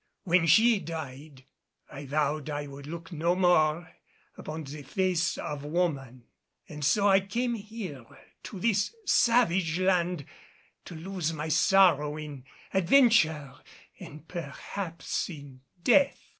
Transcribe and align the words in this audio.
When 0.23 0.47
she 0.47 0.79
died, 0.79 1.45
I 1.91 2.07
vowed 2.07 2.49
I 2.49 2.65
would 2.65 2.87
look 2.87 3.11
no 3.11 3.35
more 3.35 3.93
upon 4.35 4.63
the 4.63 4.81
face 4.81 5.37
of 5.37 5.63
woman, 5.63 6.23
and 6.67 6.83
so 6.83 7.07
I 7.07 7.19
came 7.19 7.53
here 7.53 8.05
to 8.45 8.59
this 8.59 8.95
savage 9.05 9.79
land 9.79 10.25
to 10.85 10.95
lose 10.95 11.33
my 11.33 11.49
sorrow 11.49 12.17
in 12.17 12.45
adventure 12.73 13.53
and 13.99 14.27
perhaps 14.27 15.29
in 15.29 15.61
death. 15.83 16.19